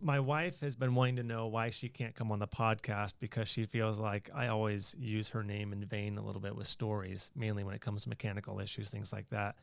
[0.00, 3.48] my wife has been wanting to know why she can't come on the podcast because
[3.48, 7.30] she feels like I always use her name in vain a little bit with stories,
[7.34, 9.56] mainly when it comes to mechanical issues, things like that.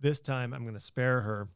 [0.00, 1.48] This time I'm going to spare her.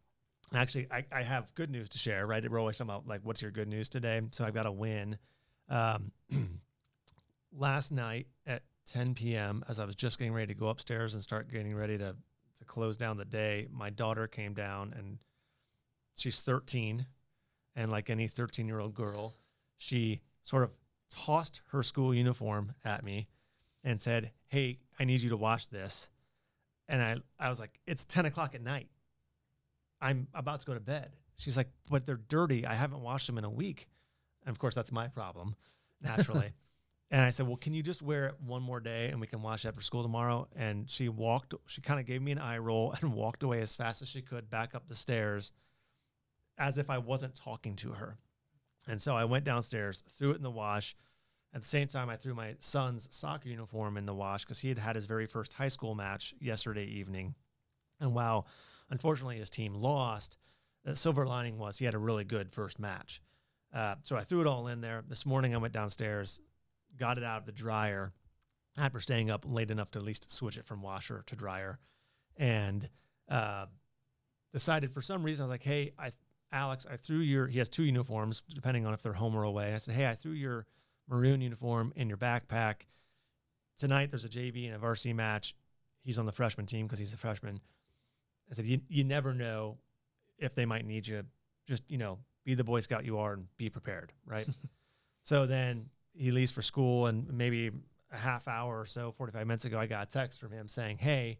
[0.54, 2.48] Actually, I, I have good news to share, right?
[2.48, 4.20] We're always talking about like, what's your good news today?
[4.30, 5.18] So I've got a win.
[5.68, 6.12] Um,
[7.52, 11.22] last night at 10 p.m., as I was just getting ready to go upstairs and
[11.22, 12.14] start getting ready to,
[12.58, 15.18] to close down the day, my daughter came down and
[16.16, 17.06] she's 13
[17.76, 19.36] and like any 13 year old girl,
[19.76, 20.70] she sort of
[21.10, 23.28] tossed her school uniform at me
[23.84, 26.08] and said, Hey, I need you to wash this.
[26.88, 28.88] And I, I was like, It's 10 o'clock at night.
[30.00, 31.10] I'm about to go to bed.
[31.36, 32.66] She's like, But they're dirty.
[32.66, 33.88] I haven't washed them in a week.
[34.44, 35.54] And of course, that's my problem,
[36.00, 36.52] naturally.
[37.10, 39.42] and I said, Well, can you just wear it one more day and we can
[39.42, 40.48] wash it after school tomorrow?
[40.56, 43.76] And she walked, she kind of gave me an eye roll and walked away as
[43.76, 45.52] fast as she could back up the stairs
[46.58, 48.18] as if I wasn't talking to her.
[48.88, 50.96] And so I went downstairs, threw it in the wash.
[51.54, 54.68] At the same time, I threw my son's soccer uniform in the wash because he
[54.68, 57.34] had had his very first high school match yesterday evening.
[58.00, 58.46] And while
[58.90, 60.38] unfortunately his team lost,
[60.84, 63.20] the silver lining was he had a really good first match.
[63.74, 65.02] Uh, so I threw it all in there.
[65.08, 66.40] This morning I went downstairs,
[66.96, 68.12] got it out of the dryer
[68.78, 71.78] after staying up late enough to at least switch it from washer to dryer,
[72.36, 72.88] and
[73.28, 73.66] uh,
[74.52, 76.10] decided for some reason I was like, hey, I
[76.56, 79.74] Alex, I threw your, he has two uniforms, depending on if they're home or away.
[79.74, 80.66] I said, Hey, I threw your
[81.06, 82.86] maroon uniform in your backpack.
[83.78, 85.54] Tonight, there's a JV and a varsity match.
[86.02, 87.60] He's on the freshman team because he's a freshman.
[88.50, 89.76] I said, you, you never know
[90.38, 91.24] if they might need you.
[91.66, 94.12] Just, you know, be the Boy Scout you are and be prepared.
[94.24, 94.48] Right.
[95.24, 97.70] so then he leaves for school, and maybe
[98.10, 100.98] a half hour or so, 45 minutes ago, I got a text from him saying,
[100.98, 101.38] Hey,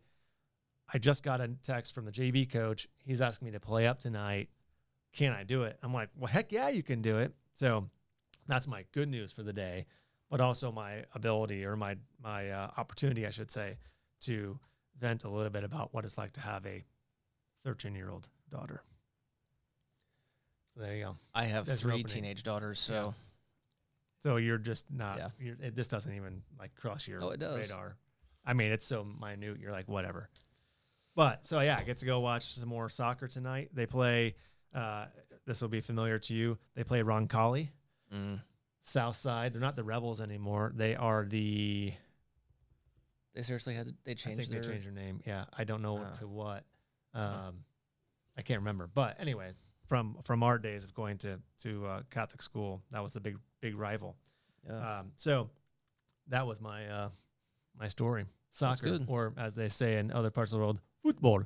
[0.92, 2.86] I just got a text from the JV coach.
[2.98, 4.50] He's asking me to play up tonight
[5.16, 5.78] can I do it?
[5.82, 7.32] I'm like, well, heck yeah, you can do it.
[7.54, 7.88] So
[8.46, 9.86] that's my good news for the day,
[10.30, 13.78] but also my ability or my my uh, opportunity, I should say,
[14.22, 14.58] to
[15.00, 16.84] vent a little bit about what it's like to have a
[17.64, 18.82] 13 year old daughter.
[20.74, 21.16] So there you go.
[21.34, 22.94] I have That's three teenage daughters, so.
[22.94, 23.12] Yeah.
[24.22, 25.18] So you're just not.
[25.18, 25.28] Yeah.
[25.38, 27.56] You're, it, this doesn't even like cross your oh, it does.
[27.56, 27.96] radar.
[28.44, 29.58] I mean, it's so minute.
[29.60, 30.28] You're like whatever.
[31.14, 33.70] But so yeah, I get to go watch some more soccer tonight.
[33.72, 34.34] They play
[34.74, 35.06] uh,
[35.46, 36.58] this will be familiar to you.
[36.74, 37.70] They play Roncalli,
[38.12, 38.40] mm.
[38.82, 39.52] South Side.
[39.52, 40.72] They're not the Rebels anymore.
[40.74, 41.92] They are the.
[43.34, 44.40] They seriously had they changed.
[44.40, 44.62] I think their...
[44.62, 45.20] they changed their name.
[45.26, 46.12] Yeah, I don't know uh.
[46.14, 46.64] to what.
[47.14, 47.64] Um,
[48.36, 49.52] I can't remember, but anyway,
[49.86, 53.38] from from our days of going to to uh, Catholic school, that was the big
[53.60, 54.16] big rival.
[54.66, 54.98] Yeah.
[54.98, 55.48] Um, so
[56.28, 57.08] that was my uh,
[57.78, 58.26] my story.
[58.52, 61.42] Soccer, or as they say in other parts of the world, football.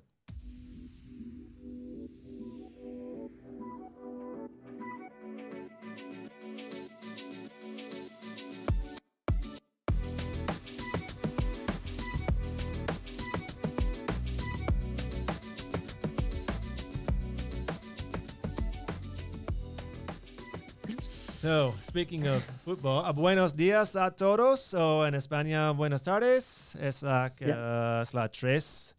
[21.41, 26.77] So, speaking of football, uh, buenos días a todos, o en España, buenas tardes.
[26.78, 27.56] Es la, yeah.
[27.56, 28.95] uh, es la tres.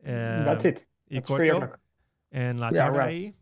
[0.00, 0.78] Uh, That's it.
[1.10, 1.72] Y That's corto.
[2.30, 3.34] En la tarde ahí.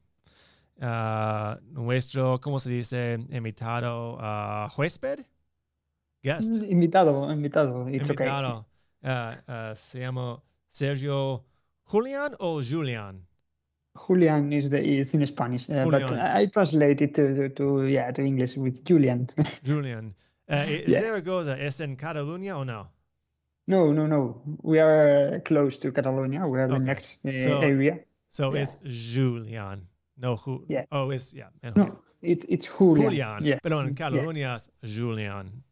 [0.81, 3.19] Uh, nuestro, ¿cómo se dice?
[3.29, 5.27] Invitado, uh, huésped?
[6.23, 6.55] Guest.
[6.55, 7.87] Mm, invitado, invitado.
[7.91, 8.65] It's invitado.
[9.03, 9.75] Okay.
[9.77, 11.45] Se llama Sergio
[11.83, 13.27] Julian o Julian?
[14.07, 18.11] Julian is the is in Spanish, uh, but I translate it to, to, to yeah
[18.11, 19.31] to English with Julian.
[19.65, 20.15] Julian,
[20.51, 21.01] uh, yeah.
[21.01, 22.89] Zaragoza is in Catalonia or no?
[23.67, 24.43] No, no, no.
[24.63, 26.47] We are close to Catalonia.
[26.47, 26.75] We are okay.
[26.75, 27.99] the next uh, so, area.
[28.29, 28.63] So yeah.
[28.63, 29.87] it's Julian.
[30.19, 30.65] No, who?
[30.69, 30.85] Yeah.
[30.93, 31.49] Oh, it's yeah.
[31.77, 33.11] No, it's it's Julian.
[33.11, 33.45] Julian.
[33.45, 33.59] Yeah.
[33.63, 35.63] Pero en Catalonia es Julian.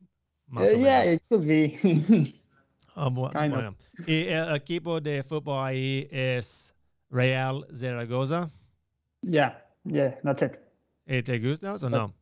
[0.55, 2.35] Uh, yeah, it could be.
[2.97, 3.75] oh, bueno.
[4.07, 6.72] Y el equipo de fútbol ahí es
[7.13, 8.51] Real Zaragoza?
[9.23, 10.59] Yeah, yeah, that's it.
[11.07, 12.15] It gusta or no?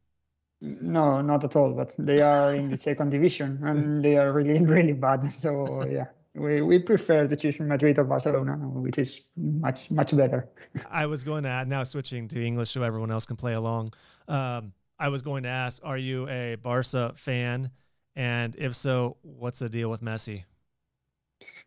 [0.60, 1.72] No, not at all.
[1.72, 5.24] But they are in the second division and they are really, really bad.
[5.30, 10.48] So yeah, we, we prefer to choose Madrid or Barcelona, which is much, much better.
[10.90, 13.92] I was going to add now switching to English so everyone else can play along.
[14.28, 17.70] Um, I was going to ask, are you a Barca fan?
[18.16, 20.44] And if so, what's the deal with Messi?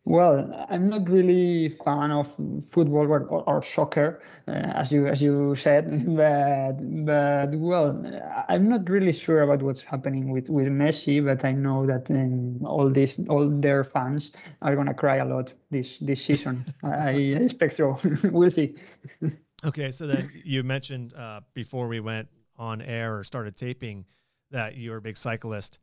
[0.06, 2.26] Well, I'm not really a fan of
[2.68, 6.74] football or, or, soccer, uh, as you as you said, but
[7.06, 8.04] but well,
[8.48, 12.62] I'm not really sure about what's happening with, with Messi, but I know that um,
[12.66, 16.62] all these all their fans are gonna cry a lot this this season.
[16.82, 17.98] I expect so.
[18.24, 18.74] we'll see.
[19.64, 22.28] Okay, so then you mentioned uh, before we went
[22.58, 24.04] on air or started taping
[24.50, 25.78] that you're a big cyclist,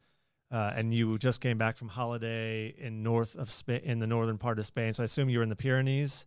[0.51, 4.37] uh, and you just came back from holiday in north of Spain, in the northern
[4.37, 4.93] part of Spain.
[4.93, 6.25] So I assume you were in the Pyrenees.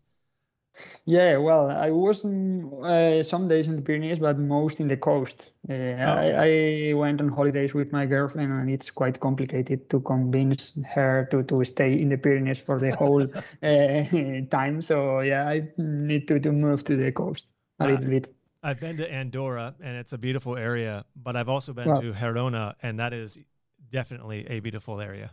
[1.05, 5.53] Yeah, well, I was uh, some days in the Pyrenees, but most in the coast.
[5.69, 6.88] Uh, oh, okay.
[6.88, 11.29] I, I, went on holidays with my girlfriend, and it's quite complicated to convince her
[11.31, 13.23] to, to stay in the Pyrenees for the whole
[13.62, 14.81] uh, time.
[14.82, 18.35] So yeah, I need to, to move to the coast a little bit.
[18.65, 22.12] I've been to Andorra, and it's a beautiful area, but I've also been well, to
[22.12, 23.38] Girona, and that is
[23.91, 25.33] definitely a beautiful area.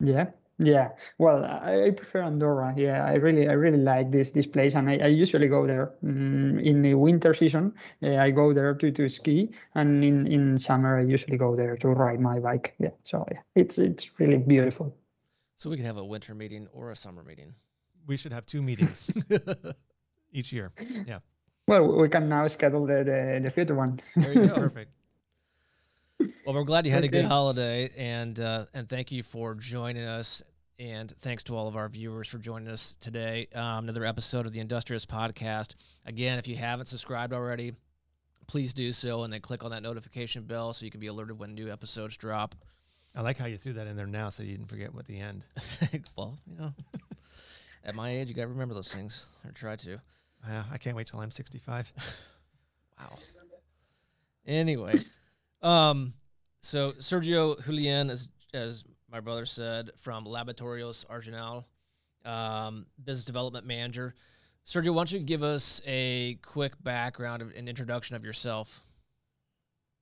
[0.00, 0.26] Yeah,
[0.58, 2.72] yeah, well, I, prefer Andorra.
[2.76, 5.92] Yeah, I really, I really like this this place, and I, I usually go there
[6.02, 7.74] mm, in the winter season.
[8.02, 11.76] Uh, I go there to, to ski, and in, in summer I usually go there
[11.76, 12.74] to ride my bike.
[12.78, 14.96] Yeah, so yeah, it's it's really beautiful.
[15.56, 17.54] So we could have a winter meeting or a summer meeting.
[18.06, 19.10] We should have two meetings
[20.32, 20.72] each year.
[21.06, 21.18] Yeah.
[21.68, 24.00] Well, we can now schedule the the, the future one.
[24.16, 24.54] There you go.
[24.54, 24.90] Perfect.
[26.18, 27.18] Well, we're glad you had okay.
[27.18, 30.42] a good holiday, and uh, and thank you for joining us.
[30.78, 33.48] And thanks to all of our viewers for joining us today.
[33.54, 35.74] Um, another episode of the Industrious Podcast.
[36.04, 37.72] Again, if you haven't subscribed already,
[38.46, 41.38] please do so, and then click on that notification bell so you can be alerted
[41.38, 42.54] when new episodes drop.
[43.14, 45.18] I like how you threw that in there now, so you didn't forget what the
[45.18, 45.46] end.
[46.16, 46.74] well, you know,
[47.84, 49.94] at my age, you got to remember those things, or try to.
[50.46, 51.92] Uh, I can't wait till I'm 65.
[53.00, 53.18] wow.
[54.46, 55.00] Anyway.
[55.62, 56.14] Um,
[56.62, 61.64] so Sergio Julian, as as my brother said, from Laboratorios Argenol,
[62.24, 64.14] um, business development manager.
[64.66, 68.84] Sergio, why don't you give us a quick background and introduction of yourself?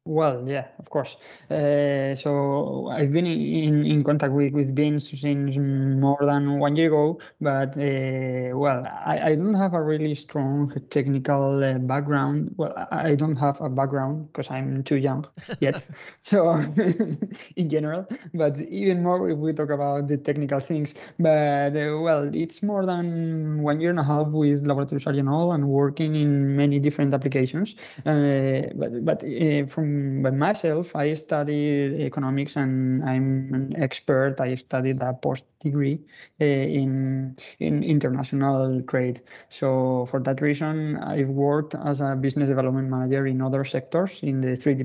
[0.06, 1.16] Well, yeah, of course.
[1.50, 6.88] Uh, so I've been in, in contact with, with Beans since more than one year
[6.88, 12.52] ago, but uh, well, I, I don't have a really strong technical uh, background.
[12.58, 15.24] Well, I don't have a background because I'm too young
[15.60, 15.86] yet.
[16.20, 16.52] so
[17.56, 20.94] in general, but even more if we talk about the technical things.
[21.18, 25.68] But uh, well, it's more than one year and a half with Laboratorios Argenol and
[25.68, 27.74] working in many different applications.
[28.04, 34.40] Uh, but but uh, from by myself, I studied economics and I'm an expert.
[34.40, 36.00] I studied a post degree
[36.40, 39.20] uh, in in international trade.
[39.48, 44.40] So for that reason, I've worked as a business development manager in other sectors in
[44.40, 44.84] the 3D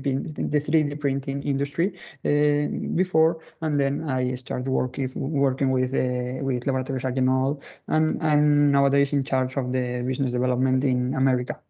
[0.50, 1.88] the 3D printing industry
[2.24, 8.70] uh, before, and then I started working working with uh, with Laboratorios Argenol, and I'm
[8.70, 11.60] nowadays in charge of the business development in America.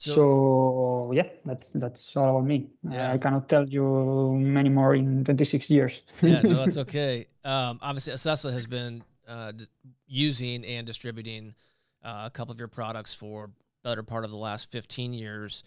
[0.00, 2.70] So, so, yeah, that's that's all about me.
[2.88, 3.12] Yeah.
[3.12, 6.00] I cannot tell you many more in 26 years.
[6.22, 7.26] yeah, no, that's okay.
[7.44, 9.66] Um, obviously, Accessa has been uh, d-
[10.06, 11.54] using and distributing
[12.02, 13.50] uh, a couple of your products for
[13.84, 15.64] better part of the last 15 years.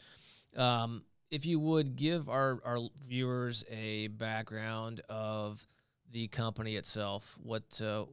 [0.57, 5.63] Um, if you would give our, our viewers a background of
[6.11, 8.05] the company itself, what uh,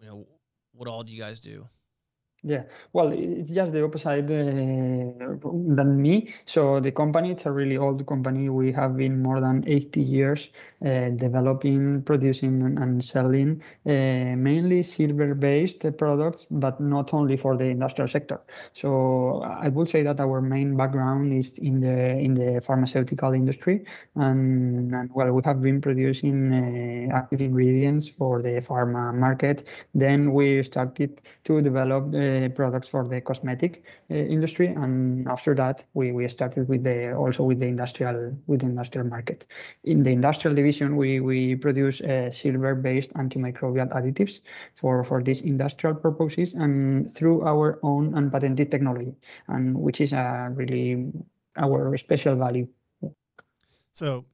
[0.00, 0.26] you know,
[0.74, 1.66] what all do you guys do?
[2.44, 5.36] Yeah, well, it's just the opposite uh,
[5.76, 6.34] than me.
[6.44, 8.48] So the company, it's a really old company.
[8.48, 10.50] We have been more than 80 years
[10.84, 13.90] uh, developing, producing, and selling uh,
[14.36, 18.40] mainly silver-based products, but not only for the industrial sector.
[18.72, 23.84] So I would say that our main background is in the in the pharmaceutical industry,
[24.16, 26.52] and, and well, we have been producing
[27.10, 29.64] uh, active ingredients for the pharma market.
[29.94, 35.84] Then we started to develop uh, products for the cosmetic uh, industry, and after that
[35.94, 39.46] we, we started with the also with the industrial with the industrial market.
[39.84, 44.40] In the industrial division, we we produce uh, silver-based antimicrobial additives
[44.74, 49.14] for for these industrial purposes and through our own unpatented technology,
[49.48, 51.12] and which is a really
[51.56, 52.66] our special value.
[53.92, 54.24] So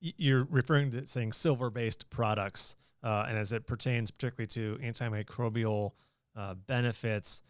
[0.00, 5.92] you're referring to saying silver-based products, uh, and as it pertains particularly to antimicrobial
[6.36, 7.42] uh, benefits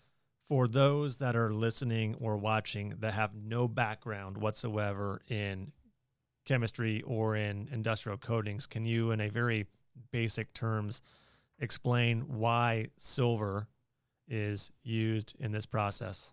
[0.48, 5.72] for those that are listening or watching that have no background whatsoever in
[6.44, 8.66] chemistry or in industrial coatings.
[8.66, 9.66] Can you, in a very
[10.10, 11.02] basic terms,
[11.60, 13.68] explain why silver
[14.26, 16.32] is used in this process?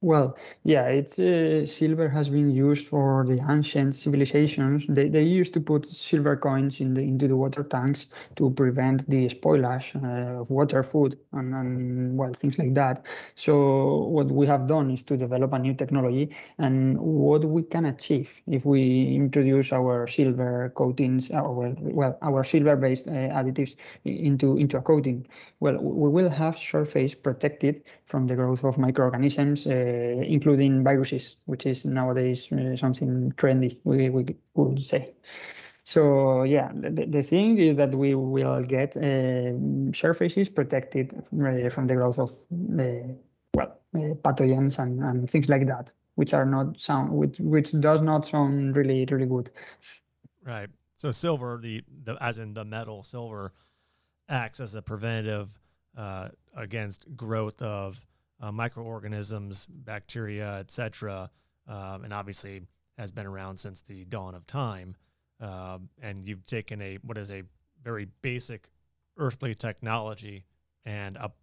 [0.00, 4.86] Well, yeah, it's uh, silver has been used for the ancient civilizations.
[4.88, 9.10] They, they used to put silver coins in the into the water tanks to prevent
[9.10, 13.06] the spoilage uh, of water, food, and, and well things like that.
[13.34, 17.86] So what we have done is to develop a new technology, and what we can
[17.86, 23.74] achieve if we introduce our silver coatings, our well our silver-based uh, additives
[24.04, 25.26] into into a coating.
[25.58, 29.66] Well, we will have surface protected from the growth of microorganisms.
[29.88, 35.06] Uh, uh, including viruses, which is nowadays uh, something trendy, we, we would say.
[35.84, 39.52] So yeah, the, the thing is that we will get uh,
[39.92, 42.30] surfaces protected from the growth of
[43.54, 43.78] well
[44.24, 48.76] pathogens and, and things like that, which are not sound which which does not sound
[48.76, 49.50] really really good.
[50.44, 50.68] Right.
[50.96, 53.52] So silver, the, the as in the metal, silver
[54.28, 55.58] acts as a preventative
[55.96, 58.04] uh, against growth of
[58.40, 61.30] uh, microorganisms, bacteria, etc.,
[61.66, 62.62] um, and obviously
[62.96, 64.96] has been around since the dawn of time.
[65.40, 67.42] Um, and you've taken a what is a
[67.84, 68.68] very basic
[69.16, 70.44] earthly technology
[70.84, 71.36] and up,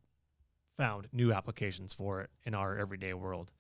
[0.76, 3.52] found new applications for it in our everyday world.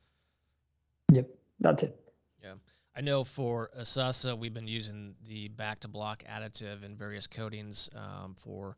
[1.14, 2.00] Yep, that's it.
[2.44, 2.56] Yeah.
[2.98, 8.78] I know for Accessa, we've been using the Bactiblock additive in various coatings um, for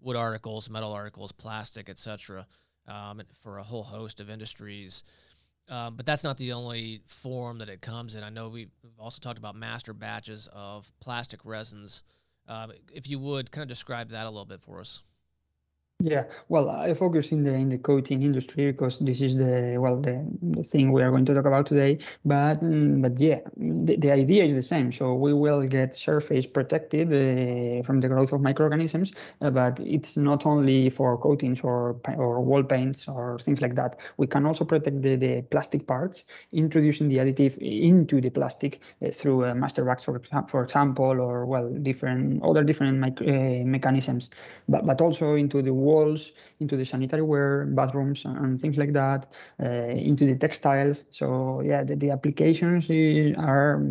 [0.00, 2.46] wood articles, metal articles, plastic, etc
[2.88, 5.02] um, for a whole host of industries.
[5.68, 8.24] Um, but that's not the only form that it comes in.
[8.24, 12.02] I know we've also talked about master batches of plastic resins.
[12.48, 15.02] Um, if you would kind of describe that a little bit for us.
[16.04, 20.00] Yeah, well, I focus in the in the coating industry because this is the well
[20.00, 21.98] the, the thing we are going to talk about today.
[22.24, 24.90] But mm, but yeah, the, the idea is the same.
[24.90, 30.16] So we will get surface protected uh, from the growth of microorganisms, uh, but it's
[30.16, 34.00] not only for coatings or or wall paints or things like that.
[34.16, 39.10] We can also protect the, the plastic parts, introducing the additive into the plastic uh,
[39.12, 43.24] through a master batch, for for example, or well different other different uh,
[43.64, 44.30] mechanisms,
[44.68, 49.26] but but also into the Walsh into the sanitary ware, bathrooms, and, things like that,
[49.62, 49.66] uh,
[50.10, 51.04] into the textiles.
[51.10, 52.90] So yeah, the, the applications
[53.38, 53.82] are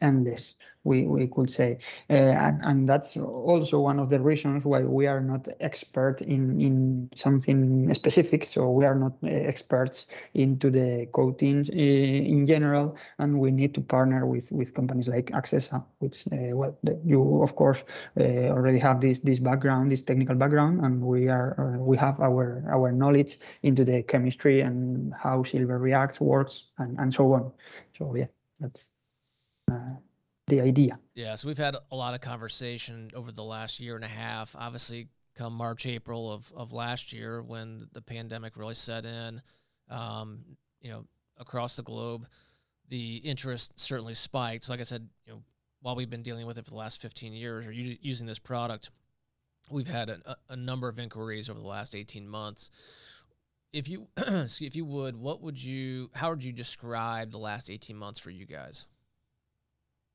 [0.00, 1.78] endless we, we could say.
[2.08, 6.60] Uh, and, and that's also one of the reasons why we are not expert in,
[6.60, 8.46] in something specific.
[8.46, 13.74] So we are not uh, experts into the coatings uh, in general, and we need
[13.74, 17.84] to partner with, with companies like Accessa, which, uh, well, you of course
[18.18, 22.92] already have this this background, this technical background, and we are we have our our
[22.92, 27.52] knowledge into the chemistry and how silver reacts, works, and, and so on.
[27.96, 28.26] So yeah,
[28.60, 28.90] that's
[30.46, 30.98] the idea.
[31.14, 34.54] Yeah, so we've had a lot of conversation over the last year and a half.
[34.58, 39.40] Obviously, come March, April of, of last year, when the pandemic really set in,
[39.88, 40.40] um,
[40.80, 41.06] you know,
[41.38, 42.26] across the globe,
[42.88, 44.64] the interest certainly spiked.
[44.64, 45.42] So like I said, you know,
[45.80, 48.90] while we've been dealing with it for the last 15 years or using this product,
[49.70, 52.70] we've had a, a number of inquiries over the last 18 months.
[53.72, 57.96] If you, if you would, what would you, how would you describe the last 18
[57.96, 58.86] months for you guys?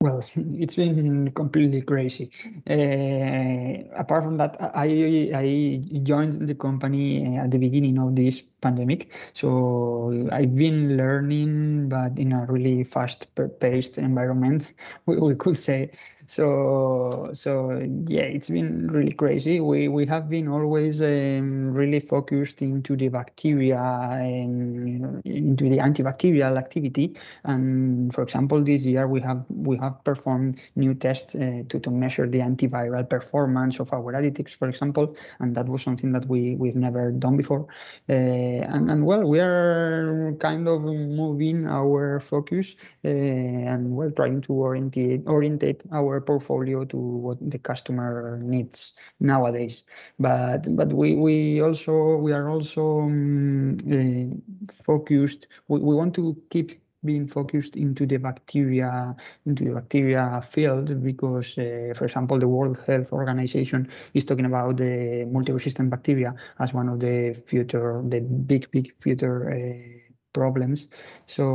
[0.02, 2.30] Well, it's been completely crazy.
[2.70, 9.12] Uh, apart from that, I I joined the company at the beginning of this pandemic,
[9.34, 14.74] so I've been learning, but in a really fast-paced environment,
[15.06, 15.92] we, we could say.
[16.28, 19.60] So so yeah, it's been really crazy.
[19.60, 26.58] We we have been always um, really focused into the bacteria and into the antibacterial
[26.58, 27.16] activity.
[27.44, 31.92] And for example, this year we have we have performed new tests uh, to to
[31.92, 36.56] measure the antiviral performance of our additives, for example, and that was something that we
[36.56, 37.68] we've never done before.
[38.10, 44.42] Uh, and and well, we are kind of moving our focus uh, and we're trying
[44.42, 49.84] to orientate orientate our portfolio to what the customer needs nowadays.
[50.20, 55.48] But but we we also we are also um, focused.
[55.68, 61.58] We, we want to keep being focused into the bacteria into the bacteria field because
[61.58, 66.90] uh, for example the world health organization is talking about the multi-resistant bacteria as one
[66.90, 70.90] of the future the big big future uh, problems.
[71.26, 71.46] So,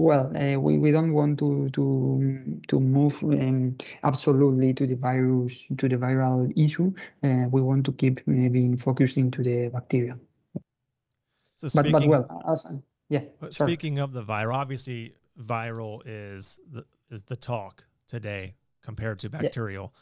[0.00, 1.84] well, uh, we, we don't want to to
[2.68, 6.88] to move um, absolutely to the virus to the viral issue.
[7.22, 10.16] Uh, we want to keep uh, being focused into the bacteria.
[11.58, 12.66] So speaking, but, but well, as,
[13.08, 13.22] yeah.
[13.50, 19.92] Speaking of the viral, obviously viral is the is the talk today compared to bacterial.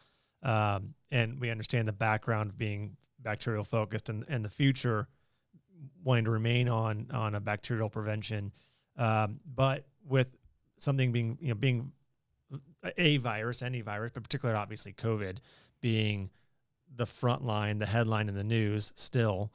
[0.43, 0.75] Yeah.
[0.75, 5.09] Um, and we understand the background of being bacterial focused and, and the future
[6.03, 8.53] wanting to remain on on a bacterial prevention,
[8.97, 10.29] um, but with
[10.77, 11.93] something being you know being
[12.97, 15.39] a virus, any virus, but particularly obviously COVID
[15.81, 16.31] being
[16.97, 19.53] the front line, the headline in the news still.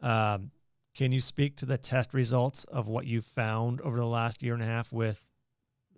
[0.00, 0.50] Um,
[0.94, 4.54] can you speak to the test results of what you found over the last year
[4.54, 5.30] and a half with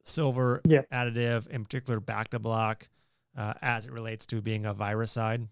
[0.04, 0.82] silver yeah.
[0.92, 2.82] additive, in particular Bactiblock,
[3.36, 5.48] uh, as it relates to being a viricide?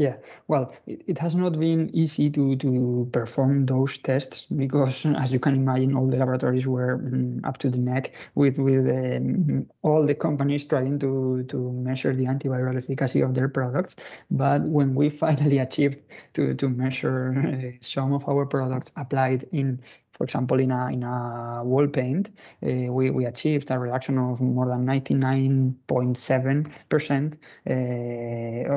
[0.00, 0.16] Yeah,
[0.48, 5.38] well, it, it has not been easy to, to perform those tests because, as you
[5.38, 10.06] can imagine, all the laboratories were um, up to the neck with with um, all
[10.06, 13.94] the companies trying to to measure the antiviral efficacy of their products.
[14.30, 15.98] But when we finally achieved
[16.32, 19.80] to to measure uh, some of our products applied in
[20.20, 22.30] for example, in a in a wall paint,
[22.62, 27.72] uh, we we achieved a reduction of more than 99.7 percent uh,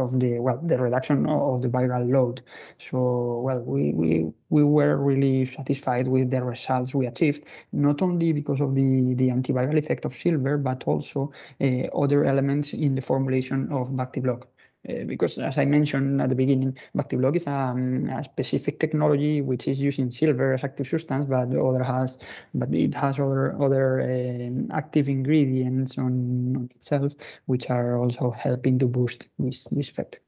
[0.02, 2.42] of the well the reduction of the viral load.
[2.78, 8.32] So well, we we we were really satisfied with the results we achieved, not only
[8.32, 11.66] because of the the antiviral effect of silver, but also uh,
[12.04, 14.44] other elements in the formulation of Bactiblock.
[14.90, 19.68] Uh, because as I mentioned at the beginning, Bactiblock is um, a specific technology which
[19.68, 22.18] is using silver as active substance, but other has,
[22.54, 27.14] but it has other other uh, active ingredients on, on, itself,
[27.46, 30.20] which are also helping to boost this this effect.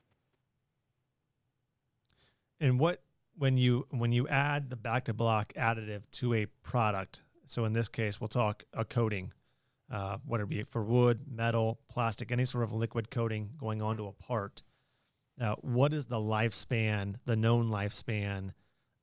[2.61, 3.01] And what
[3.37, 8.21] when you when you add the Bactiblock additive to a product, so in this case,
[8.21, 9.33] we'll talk a coating
[9.91, 14.07] uh, whether it be for wood, metal, plastic, any sort of liquid coating going onto
[14.07, 14.61] a part.
[15.37, 18.51] Now, what is the lifespan, the known lifespan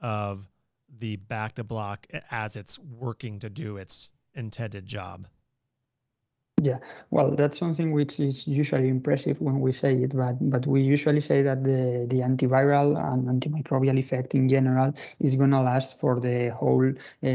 [0.01, 0.49] of
[0.99, 1.99] the Bactiblock
[2.31, 5.27] as it's working to do its intended job?
[6.61, 6.79] Yeah,
[7.11, 11.21] well, that's something which is usually impressive when we say it, but but we usually
[11.21, 16.51] say that the the antiviral and antimicrobial effect in general is gonna last for the
[16.51, 17.27] whole uh,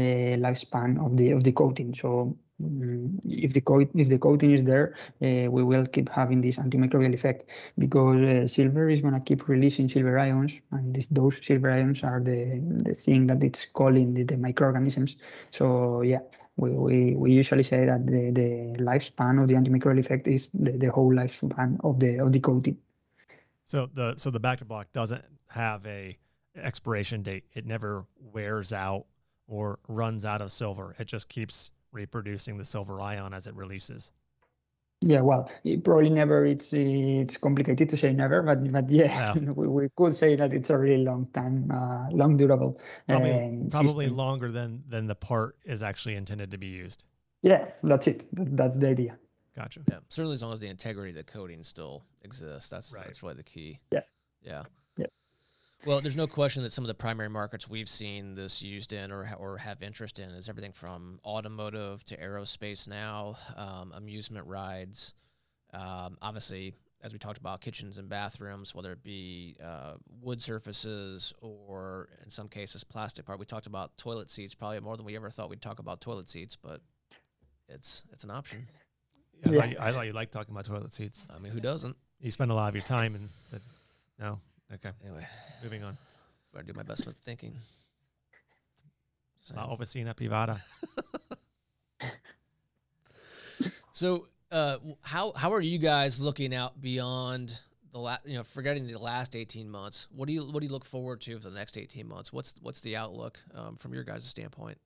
[0.44, 1.94] lifespan of the of the coating.
[1.94, 6.56] So if the coat if the coating is there, uh, we will keep having this
[6.56, 7.48] antimicrobial effect
[7.78, 12.02] because uh, silver is going to keep releasing silver ions, and this, those silver ions
[12.02, 15.18] are the the thing that it's calling the, the microorganisms.
[15.50, 16.20] So yeah,
[16.56, 20.72] we, we, we usually say that the, the lifespan of the antimicrobial effect is the,
[20.72, 22.76] the whole lifespan of the of the coating.
[23.64, 26.18] So the so the Bactiblock doesn't have a
[26.56, 27.44] expiration date.
[27.54, 29.06] It never wears out
[29.46, 30.96] or runs out of silver.
[30.98, 34.10] It just keeps reproducing the silver ion as it releases.
[35.00, 36.44] Yeah, well, it probably never.
[36.44, 39.50] It's it's complicated to say never, but but yeah, yeah.
[39.54, 42.80] we, we could say that it's a really long time, uh, long durable.
[43.06, 47.04] Probably, um, probably longer than than the part is actually intended to be used.
[47.42, 48.26] Yeah, that's it.
[48.32, 49.16] That's the idea.
[49.54, 49.82] Gotcha.
[49.88, 53.04] Yeah, certainly as long as the integrity of the coating still exists, that's right.
[53.04, 53.78] that's really the key.
[53.92, 54.00] Yeah.
[54.42, 54.64] Yeah.
[55.86, 59.12] Well, there's no question that some of the primary markets we've seen this used in
[59.12, 65.14] or or have interest in is everything from automotive to aerospace now, um, amusement rides,
[65.72, 71.32] um, obviously as we talked about kitchens and bathrooms, whether it be uh, wood surfaces
[71.40, 73.38] or in some cases plastic part.
[73.38, 76.28] We talked about toilet seats probably more than we ever thought we'd talk about toilet
[76.28, 76.80] seats, but
[77.68, 78.66] it's it's an option.
[79.44, 79.58] Yeah, yeah.
[79.58, 81.26] I, thought you, I thought you liked talking about toilet seats.
[81.34, 81.96] I mean, who doesn't?
[82.20, 83.28] You spend a lot of your time in.
[83.52, 83.60] The,
[84.18, 84.40] no.
[84.74, 84.90] Okay.
[85.04, 85.26] Anyway,
[85.62, 85.96] moving on.
[86.56, 87.54] I do my best with thinking.
[89.40, 89.54] So.
[89.54, 90.60] La oficina privada.
[93.92, 97.58] so, uh, how how are you guys looking out beyond
[97.92, 98.26] the last?
[98.26, 100.08] You know, forgetting the last eighteen months.
[100.14, 102.32] What do you what do you look forward to for the next eighteen months?
[102.32, 104.78] What's what's the outlook um, from your guys' standpoint?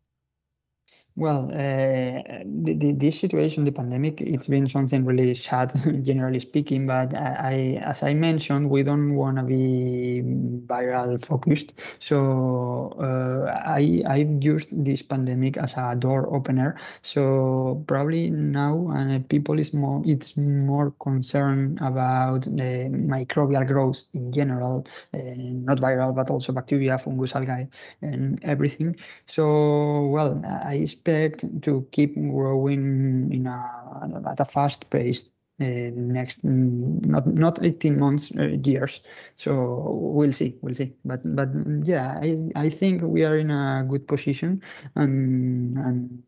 [1.15, 5.71] Well, uh, the, the, this situation, the pandemic, it's been something really sad,
[6.05, 6.87] generally speaking.
[6.87, 10.23] But I, as I mentioned, we don't want to be
[10.67, 11.75] viral focused.
[11.99, 16.77] So uh, I, I've used this pandemic as a door opener.
[17.03, 24.33] So probably now uh, people is more, it's more concerned about the microbial growth in
[24.33, 27.69] general, uh, not viral, but also bacteria, fungus, algae,
[28.01, 28.97] and everything.
[29.27, 36.45] So well, I expect to keep growing in a, at a fast pace uh, next
[36.45, 39.01] not not 18 months uh, years.
[39.37, 40.93] So we'll see we'll see.
[41.05, 41.49] But but
[41.85, 44.63] yeah i i think we are in a good position
[44.97, 46.23] and and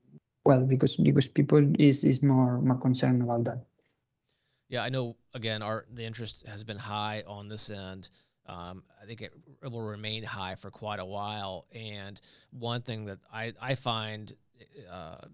[0.45, 3.65] well because because people is is more more concerned about that.
[4.69, 8.11] Yeah i know again our the interest has been high on this end.
[8.47, 9.33] Um, I think it,
[9.63, 11.65] it, will remain high for quite a while.
[11.75, 14.31] And one thing that I, I find
[14.91, 15.27] uh,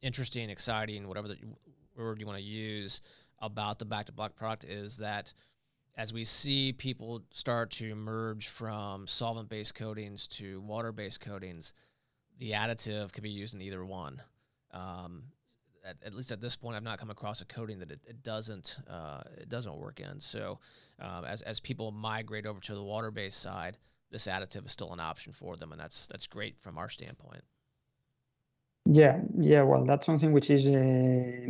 [0.00, 1.36] interesting, exciting, whatever the
[1.96, 3.00] word you want to use
[3.40, 5.32] about the Bactiblock product is that
[5.96, 11.74] as we see people start to merge from solvent-based coatings to water-based coatings,
[12.38, 14.22] the additive can be used in either one.
[14.72, 15.24] Um,
[15.84, 18.22] at, at, least at this point, I've not come across a coating that it, it
[18.22, 20.20] doesn't uh, it doesn't work in.
[20.20, 20.60] So,
[21.00, 23.76] um, as as people migrate over to the water-based side,
[24.10, 27.42] this additive is still an option for them, and that's that's great from our standpoint.
[28.84, 29.62] Yeah, yeah.
[29.62, 31.46] Well, that's something which is uh,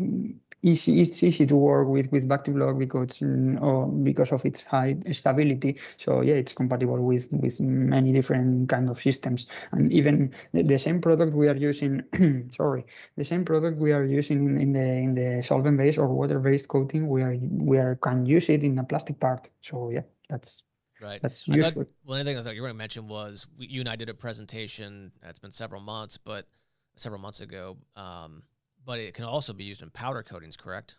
[0.62, 1.00] easy.
[1.00, 5.78] It's easy to work with with Bactiblock because mm, oh, because of its high stability.
[5.96, 9.46] So yeah, it's compatible with with many different kind of systems.
[9.72, 12.04] And even the, the same product we are using,
[12.50, 12.84] sorry,
[13.16, 16.38] the same product we are using in, in the in the solvent based or water
[16.38, 19.48] based coating, we are we are can use it in a plastic part.
[19.62, 20.62] So yeah, that's
[21.00, 21.20] Right.
[21.20, 21.82] That's I useful.
[21.82, 23.80] thought, one of the things I thought you were going to mention was we, you
[23.80, 25.10] and I did a presentation.
[25.24, 26.46] It's been several months, but
[26.96, 27.76] several months ago.
[27.96, 28.42] Um,
[28.84, 30.96] but it can also be used in powder coatings, correct?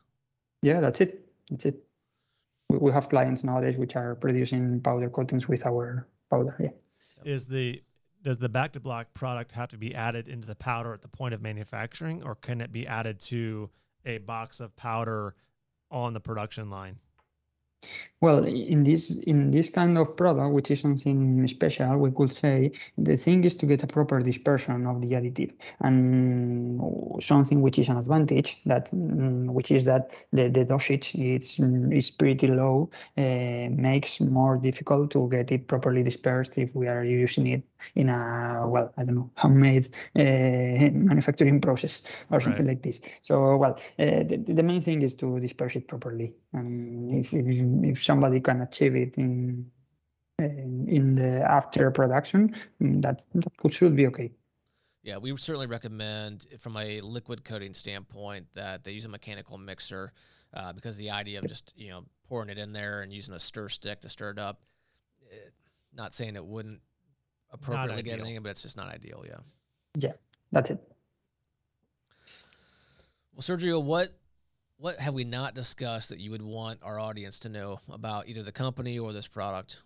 [0.62, 1.25] Yeah, that's it.
[1.49, 1.84] That's it.
[2.69, 6.56] We, we have clients nowadays which are producing powder coatings with our powder.
[6.60, 6.69] Yeah.
[7.23, 7.82] Is the
[8.23, 11.41] does the Bactiblock product have to be added into the powder at the point of
[11.41, 13.69] manufacturing, or can it be added to
[14.06, 15.36] a box of powder
[15.91, 16.99] on the production line?
[18.22, 22.72] Well, in this in this kind of product, which is something special, we could say
[22.98, 26.80] the thing is to get a proper dispersion of the additive, and
[27.22, 32.12] something which is an advantage that mm, which is that the, the dosage it's is
[32.12, 37.48] pretty low, uh, makes more difficult to get it properly dispersed if we are using
[37.48, 37.63] it
[37.96, 42.76] in a well I don't know homemade uh, manufacturing process or something right.
[42.76, 43.02] like this.
[43.22, 47.46] So well, uh, the, the main thing is to disperse it properly, and if, if
[47.84, 49.69] if somebody can achieve it in
[50.39, 54.32] in the after production, mm, that that should be okay.
[55.04, 60.13] Yeah, we certainly recommend from a liquid coating standpoint that they use a mechanical mixer
[60.54, 63.39] uh, because the idea of just you know pouring it in there and using a
[63.39, 64.62] stir stick to stir it up.
[65.30, 65.50] It, eh,
[65.96, 66.80] not saying it wouldn't
[67.53, 69.23] appropriately get anything, but it's just not ideal.
[69.25, 69.37] Yeah.
[69.95, 70.13] Yeah,
[70.51, 70.79] that's it.
[73.33, 74.09] Well, Sergio, what
[74.77, 78.43] what have we not discussed that you would want our audience to know about either
[78.43, 79.81] the company or this product?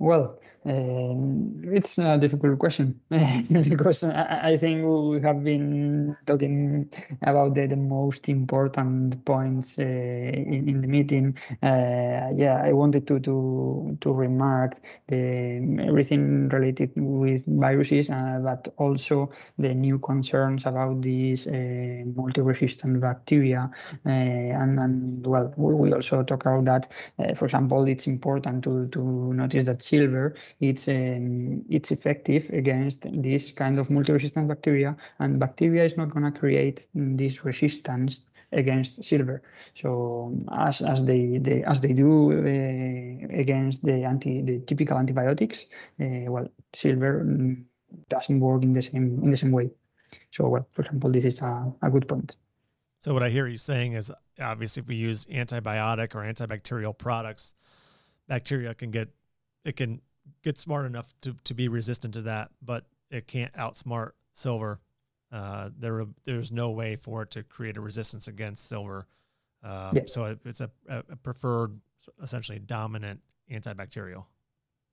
[0.00, 6.90] Well, um, it's a difficult question because I, think we have been talking
[7.22, 11.36] about the, the most important points uh, in, in the meeting.
[11.62, 14.76] Uh, yeah, I wanted to to to remark
[15.08, 23.00] the everything related with viruses, uh, but also the new concerns about these uh, multi-resistant
[23.02, 23.70] bacteria.
[24.06, 26.88] Uh, and, and well, we also talk about that.
[27.18, 33.06] Uh, for example, it's important to to notice that silver, it's um, it's effective against
[33.22, 39.02] this kind of multi-resistant bacteria, and bacteria is not going to create this resistance against
[39.04, 39.42] silver.
[39.74, 45.68] So as as they, they as they do uh, against the anti the typical antibiotics,
[46.00, 47.62] uh, well, silver mm,
[48.08, 49.70] doesn't work in the same in the same way.
[50.30, 52.36] So well, for example, this is a, a good point.
[53.00, 57.54] So what I hear you saying is obviously if we use antibiotic or antibacterial products,
[58.28, 59.08] bacteria can get
[59.64, 60.00] it can
[60.42, 64.80] get smart enough to, to be resistant to that, but it can't outsmart silver.
[65.32, 69.06] Uh, there there's no way for it to create a resistance against silver.
[69.62, 70.02] Um, yeah.
[70.06, 71.78] So it, it's a, a, preferred,
[72.22, 73.20] essentially dominant
[73.50, 74.24] antibacterial.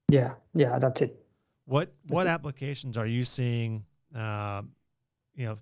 [0.09, 1.25] Yeah, yeah, that's it.
[1.65, 2.29] What that's what it.
[2.29, 3.83] applications are you seeing?
[4.15, 4.61] Uh,
[5.35, 5.55] you know,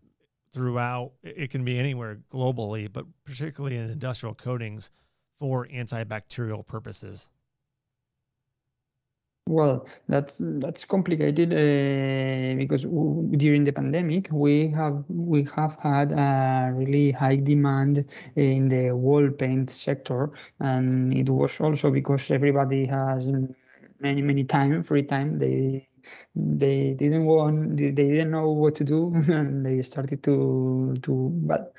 [0.51, 4.89] throughout it can be anywhere globally, but particularly in industrial coatings
[5.39, 7.29] for antibacterial purposes.
[9.47, 16.71] Well, that's that's complicated uh, because during the pandemic we have we have had a
[16.73, 18.05] really high demand
[18.35, 23.29] in the wall paint sector, and it was also because everybody has
[23.99, 25.37] many many time free time.
[25.37, 25.87] They
[26.35, 31.71] they didn't want they didn't know what to do, and they started to to but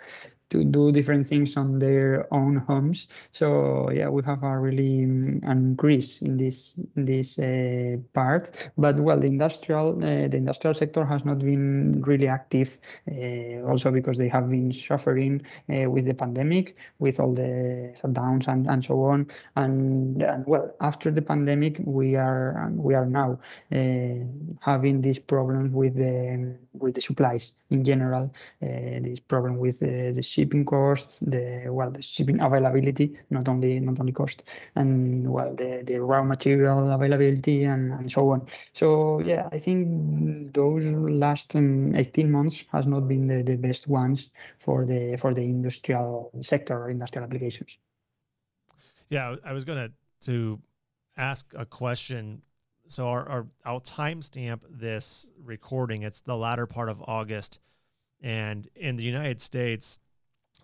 [0.56, 3.08] to do different things on their own homes.
[3.32, 8.50] So yeah, we have a really increase in this in this uh, part.
[8.78, 12.78] But well, the industrial uh, the industrial sector has not been really active,
[13.10, 18.48] uh, also because they have been suffering uh, with the pandemic, with all the shutdowns
[18.48, 19.26] and, and so on.
[19.56, 23.38] And, and well, after the pandemic, we are we are now
[23.72, 24.24] uh,
[24.60, 28.32] having these problems with the with the supplies in general.
[28.62, 33.80] Uh, this problem with the, the shipping costs, the well, the shipping availability, not only
[33.80, 34.44] not only cost,
[34.76, 38.46] and well, the, the raw material availability and, and so on.
[38.72, 43.88] So yeah, I think those last um, 18 months has not been the, the best
[43.88, 47.78] ones for the for the industrial sector or industrial applications.
[49.10, 49.90] Yeah, I was gonna
[50.22, 50.60] to
[51.16, 52.42] ask a question.
[52.88, 56.04] So our, our I'll timestamp this recording.
[56.04, 57.58] It's the latter part of August,
[58.22, 59.98] and in the United States,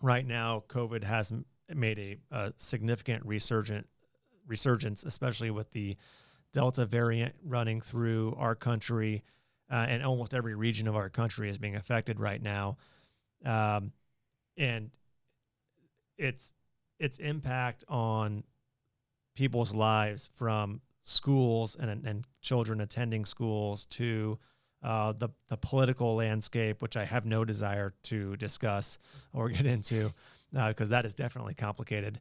[0.03, 1.33] right now, COVID has
[1.73, 3.87] made a, a significant resurgent
[4.47, 5.97] resurgence, especially with the
[6.53, 9.23] Delta variant running through our country,
[9.71, 12.77] uh, and almost every region of our country is being affected right now.
[13.45, 13.93] Um,
[14.59, 14.91] and
[16.19, 16.53] its
[16.99, 18.45] its impact on
[19.35, 24.39] people's lives from schools and, and children attending schools to
[24.83, 28.99] uh, the the political landscape, which I have no desire to discuss
[29.33, 30.11] or get into,
[30.53, 32.21] because uh, that is definitely complicated.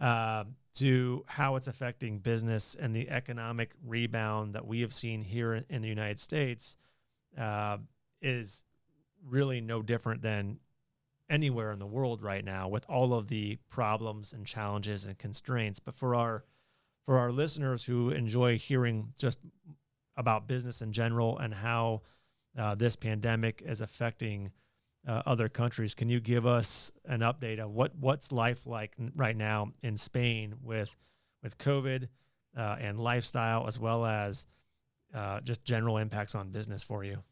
[0.00, 0.44] Uh,
[0.74, 5.82] to how it's affecting business and the economic rebound that we have seen here in,
[5.82, 6.76] the United States
[7.38, 7.76] uh,
[8.22, 8.64] is
[9.24, 10.58] really no different than
[11.28, 15.78] anywhere in the world right now with all of the problems and challenges and constraints
[15.78, 16.44] but for our
[17.06, 19.38] for our listeners who enjoy hearing just
[20.16, 22.02] about business in general and how
[22.58, 24.50] uh, this pandemic is affecting
[25.06, 25.94] uh, other countries.
[25.94, 30.54] Can you give us an update of what what's life like right now in Spain
[30.62, 30.96] with
[31.42, 32.08] with COVID
[32.56, 34.46] uh, and lifestyle as well as
[35.14, 37.22] uh, just general impacts on business for you?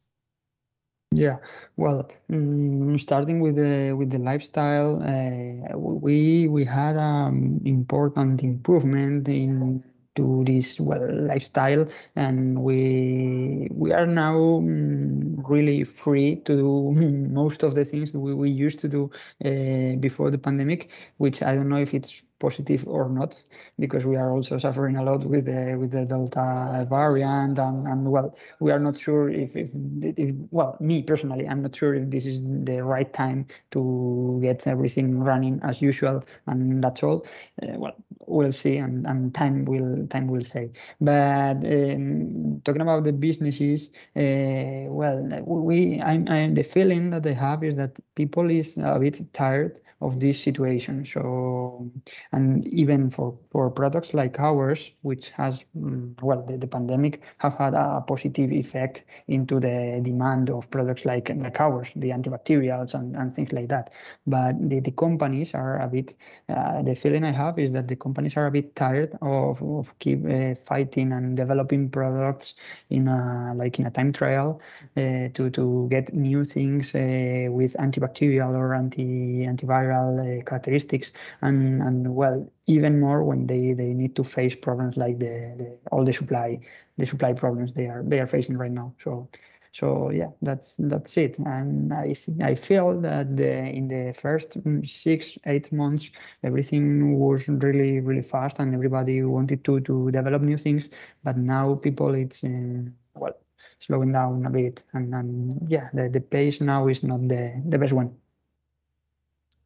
[1.13, 1.39] Yeah,
[1.77, 9.29] well, mm, starting with the with the lifestyle, uh, we we had an important improvement
[9.29, 9.83] in
[10.17, 16.93] to this well lifestyle, and we we are now mm, really free to do
[17.31, 19.11] most of the things we, we used to do
[19.45, 23.45] uh, before the pandemic, which I don't know if it's positive or not,
[23.79, 28.11] because we are also suffering a lot with the with the Delta variant, and, and
[28.11, 29.71] well, we are not sure if, if,
[30.03, 34.67] if well, me personally, I'm not sure if this is the right time to get
[34.67, 37.27] everything running as usual, and that's all.
[37.63, 37.95] Uh, well,
[38.27, 40.71] we'll see, and, and time will time will say.
[41.01, 47.35] But um, talking about the businesses, uh, well, we I'm, I'm the feeling that they
[47.35, 51.05] have is that people is a bit tired of this situation.
[51.05, 51.91] So
[52.33, 57.55] and even for, for products like ours, which has, mm, well, the, the pandemic have
[57.55, 63.17] had a positive effect into the demand of products like, like ours, the antibacterials and,
[63.17, 63.93] and things like that.
[64.27, 66.15] But the, the companies are a bit,
[66.49, 69.99] uh, the feeling I have is that the companies are a bit tired of, of
[69.99, 72.55] keep uh, fighting and developing products
[72.91, 74.61] in a, like in a time trial
[74.97, 81.13] uh, to, to get new things uh, with antibacterial or anti antiviral uh, characteristics
[81.43, 85.69] and, and well, even more when they, they need to face problems like the, the
[85.91, 86.61] all the supply
[86.99, 88.93] the supply problems they are they are facing right now.
[89.03, 89.27] So
[89.73, 91.39] so yeah, that's that's it.
[91.39, 96.11] And I I feel that the, in the first six eight months
[96.43, 100.91] everything was really really fast and everybody wanted to to develop new things.
[101.25, 103.37] But now people it's in, well
[103.79, 105.31] slowing down a bit and, and
[105.75, 108.11] yeah the, the pace now is not the the best one.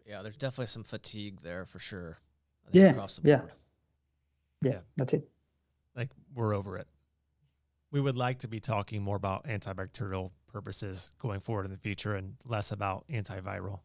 [0.06, 2.18] Yeah, there's definitely some fatigue there for sure.
[2.72, 3.52] Yeah, across the board.
[4.62, 4.70] Yeah.
[4.70, 5.28] yeah, that's it.
[5.96, 6.86] Like we're over it.
[7.90, 12.14] We would like to be talking more about antibacterial purposes going forward in the future
[12.16, 13.80] and less about antiviral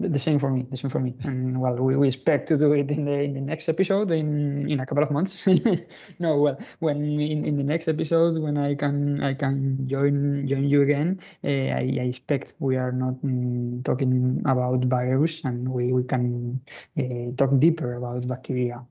[0.00, 1.14] the same for me the same for me.
[1.24, 4.70] And well we, we expect to do it in the in the next episode in
[4.70, 5.46] in a couple of months.
[6.18, 10.64] No well when in, in the next episode when i can i can join join
[10.64, 15.92] you again uh, I, I expect we are not mm, talking about virus and we,
[15.92, 16.60] we can
[16.98, 18.84] uh, talk deeper about bacteria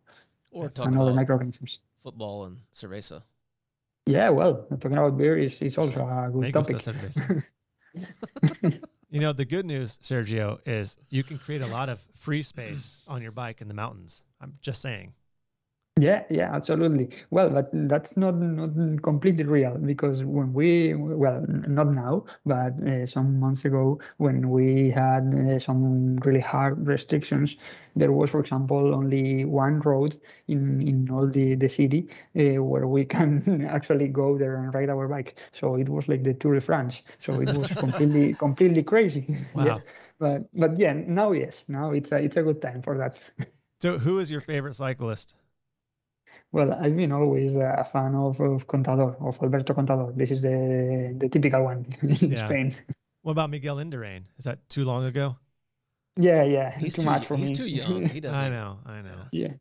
[0.52, 1.80] or talk and other microorganisms.
[2.02, 3.22] football and cerveza.
[4.06, 6.82] Yeah well talking about beer is, is also a good topic
[9.12, 12.98] You know, the good news, Sergio, is you can create a lot of free space
[13.08, 14.24] on your bike in the mountains.
[14.40, 15.14] I'm just saying.
[16.00, 17.10] Yeah, yeah, absolutely.
[17.32, 23.06] Well, but that's not not completely real because when we well, not now, but uh,
[23.08, 27.58] some months ago when we had uh, some really hard restrictions,
[27.96, 30.16] there was, for example, only one road
[30.48, 32.08] in in all the the city
[32.38, 35.36] uh, where we can actually go there and ride our bike.
[35.52, 37.02] So it was like the Tour de France.
[37.20, 39.36] So it was completely completely crazy.
[39.54, 39.66] Wow.
[39.66, 39.80] Yeah.
[40.20, 43.20] But but yeah, now yes, now it's a it's a good time for that.
[43.82, 45.36] So, who is your favorite cyclist?
[46.52, 50.16] Well, I've been always a fan of, of Contador, of Alberto Contador.
[50.16, 52.48] This is the the typical one in yeah.
[52.48, 52.76] Spain.
[53.22, 54.24] What about Miguel Indurain?
[54.38, 55.38] Is that too long ago?
[56.18, 57.50] Yeah, yeah, he's too, too much for he's me.
[57.50, 58.10] He's too young.
[58.10, 58.42] He doesn't.
[58.44, 59.22] I know, I know.
[59.32, 59.54] Yeah,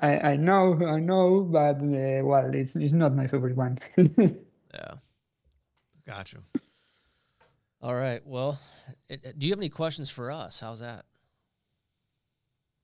[0.00, 3.78] I, I know, I know, but uh, well, it's it's not my favorite one.
[3.96, 4.94] yeah,
[6.06, 6.38] gotcha.
[7.82, 8.20] All right.
[8.24, 8.58] Well,
[9.08, 10.60] it, do you have any questions for us?
[10.60, 11.04] How's that?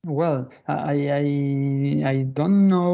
[0.05, 2.93] Well, I, I I don't know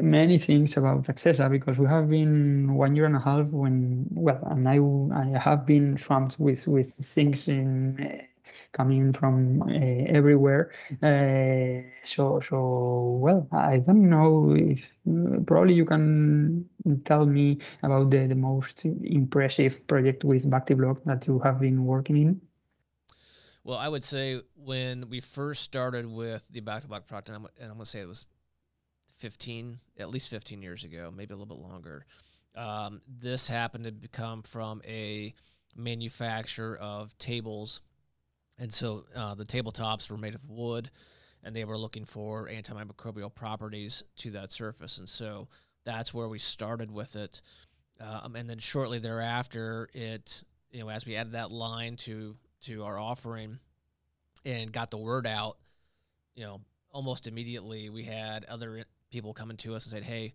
[0.00, 4.40] many things about Accessa because we have been one year and a half when well,
[4.50, 4.78] and I
[5.22, 8.22] I have been swamped with with things in
[8.72, 9.72] coming from uh,
[10.18, 10.70] everywhere.
[11.02, 14.88] Uh, so so well, I don't know if
[15.46, 16.68] probably you can
[17.04, 22.16] tell me about the the most impressive project with Bactiblock that you have been working
[22.16, 22.40] in.
[23.64, 27.70] Well, I would say when we first started with the Bactiblock product, and I'm, and
[27.70, 28.26] I'm going to say it was
[29.18, 32.04] 15, at least 15 years ago, maybe a little bit longer.
[32.56, 35.32] Um, this happened to become from a
[35.76, 37.80] manufacturer of tables.
[38.58, 40.90] And so uh, the tabletops were made of wood
[41.42, 44.98] and they were looking for antimicrobial properties to that surface.
[44.98, 45.48] And so
[45.84, 47.40] that's where we started with it.
[48.00, 52.84] Um, and then shortly thereafter, it, you know, as we added that line to to
[52.84, 53.58] our offering
[54.44, 55.56] and got the word out,
[56.34, 60.34] you know, almost immediately we had other people coming to us and said, "Hey,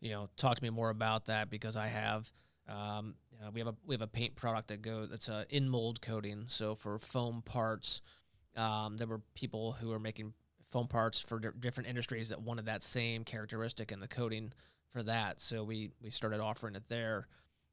[0.00, 2.30] you know, talk to me more about that because I have."
[2.68, 5.68] Um, uh, we have a we have a paint product that go that's a in
[5.68, 6.44] mold coating.
[6.48, 8.00] So for foam parts,
[8.56, 10.34] um, there were people who were making
[10.70, 14.52] foam parts for different industries that wanted that same characteristic in the coating
[14.90, 15.40] for that.
[15.40, 17.28] So we we started offering it there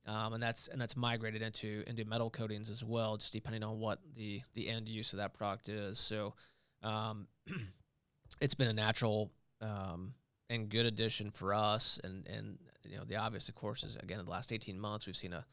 [0.06, 3.80] um, and that's and that's migrated into into metal coatings as well, just depending on
[3.80, 5.98] what the the end use of that product is.
[5.98, 6.34] So,
[6.82, 7.28] um,
[8.42, 10.14] it's been a natural um,
[10.50, 12.00] and good addition for us.
[12.04, 15.06] And and you know the obvious, of course, is again in the last eighteen months
[15.06, 15.46] we've seen a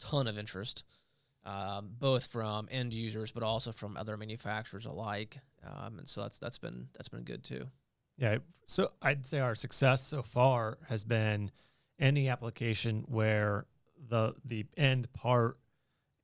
[0.00, 0.84] ton of interest,
[1.44, 5.38] um, both from end users but also from other manufacturers alike.
[5.62, 7.66] Um, and so that's that's been that's been good too.
[8.16, 8.38] Yeah.
[8.64, 11.50] So I'd say our success so far has been
[11.98, 13.66] any application where
[14.08, 15.58] the the end part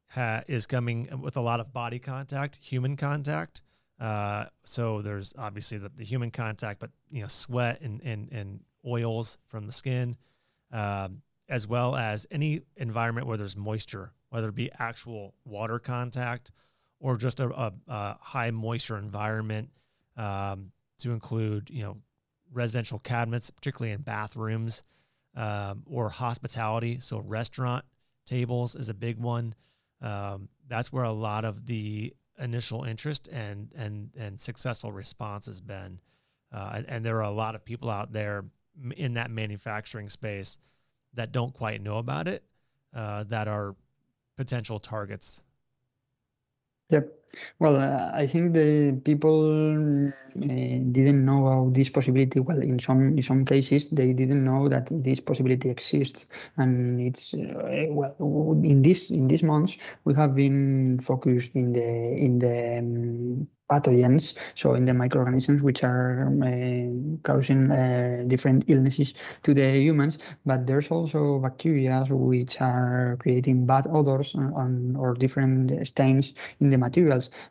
[0.08, 3.62] ha- is coming with a lot of body contact, human contact.
[3.98, 8.60] Uh, so there's obviously the, the human contact, but you know, sweat and and, and
[8.86, 10.16] oils from the skin,
[10.72, 16.50] um, as well as any environment where there's moisture, whether it be actual water contact
[16.98, 19.68] or just a, a, a high moisture environment,
[20.16, 21.96] um, to include you know
[22.52, 24.82] residential cabinets, particularly in bathrooms
[25.36, 26.98] um, or hospitality.
[27.00, 27.84] So restaurant
[28.26, 29.54] tables is a big one.
[30.00, 35.60] Um, that's where a lot of the initial interest and and and successful response has
[35.60, 36.00] been.
[36.52, 38.44] Uh, and, and, there are a lot of people out there
[38.96, 40.58] in that manufacturing space
[41.14, 42.42] that don't quite know about it,
[42.92, 43.76] uh, that are
[44.36, 45.44] potential targets
[46.90, 47.19] Yep.
[47.58, 52.40] Well, uh, I think the people uh, didn't know about this possibility.
[52.40, 57.34] Well, in some in some cases, they didn't know that this possibility exists, and it's
[57.34, 58.16] uh, well
[58.64, 64.34] in this in these months we have been focused in the in the um, pathogens,
[64.56, 66.90] so in the microorganisms which are uh,
[67.22, 69.14] causing uh, different illnesses
[69.44, 75.86] to the humans, but there's also bacteria which are creating bad odors on, or different
[75.86, 76.78] stains in the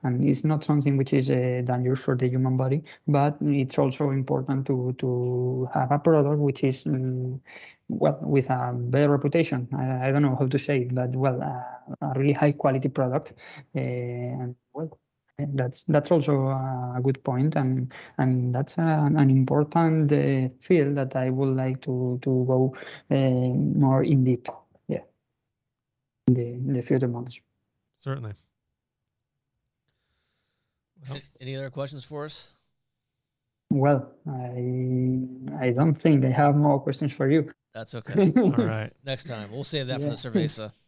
[0.03, 4.09] And it's not something which is uh, dangerous for the human body, but it's also
[4.09, 7.41] important to, to have a product which is um,
[7.89, 9.67] well, with a better reputation.
[9.77, 12.89] I, I, don't know how to say it, but well, uh, a really high quality
[12.89, 13.33] product.
[13.75, 14.97] Uh, and well,
[15.53, 21.15] that's that's also a good point, and and that's an, an important uh, field that
[21.15, 22.75] I would like to to go
[23.11, 24.47] uh, more in deep.
[24.87, 25.03] Yeah,
[26.27, 27.39] in the in the future months.
[27.97, 28.33] Certainly.
[31.39, 32.47] Well, any other questions for us?
[33.71, 37.51] Well, I I don't think I have more questions for you.
[37.73, 38.31] That's okay.
[38.37, 38.91] All right.
[39.05, 40.15] Next time we'll save that yeah.
[40.15, 40.71] for the Cerveza.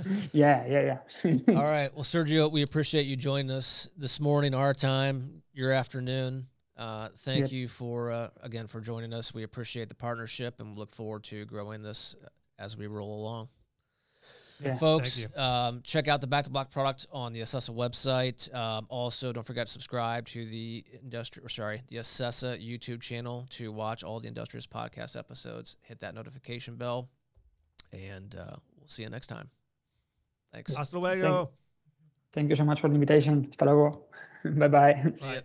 [0.32, 1.36] yeah, yeah, yeah.
[1.48, 1.94] All right.
[1.94, 6.46] Well, Sergio, we appreciate you joining us this morning, our time, your afternoon.
[6.76, 7.52] Uh, thank yep.
[7.52, 9.34] you for uh, again for joining us.
[9.34, 12.16] We appreciate the partnership and look forward to growing this
[12.58, 13.48] as we roll along.
[14.62, 14.74] Yeah.
[14.74, 18.52] Folks, um, check out the Bactiblock product on the Accessa website.
[18.54, 23.72] Um, also, don't forget to subscribe to the industrial, sorry, the Accessa YouTube channel to
[23.72, 25.76] watch all the Industrious podcast episodes.
[25.82, 27.08] Hit that notification bell,
[27.92, 29.50] and uh, we'll see you next time.
[30.52, 30.74] Thanks.
[30.74, 31.44] Hasta luego.
[31.44, 31.50] Thank,
[32.32, 33.44] thank you so much for the invitation.
[33.44, 34.04] Hasta luego.
[34.44, 35.12] Bye bye.
[35.20, 35.42] Bye.